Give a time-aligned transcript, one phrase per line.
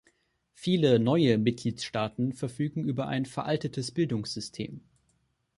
[0.55, 4.81] Viele neue Mitgliedstaaten verfügen über ein veraltetes Bildungssystem.